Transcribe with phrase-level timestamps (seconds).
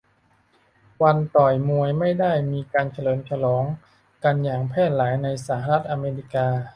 [1.03, 3.63] วันต่อยมวยไม่ได้มีการเฉลิมฉลอง
[4.23, 6.47] กันอย่างแพร่หลายในสหรัฐอเมริกา